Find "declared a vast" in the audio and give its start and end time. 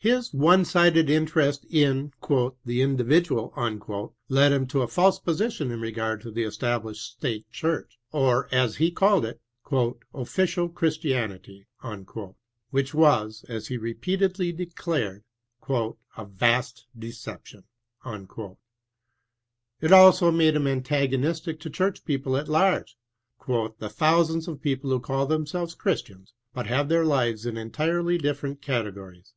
14.54-16.86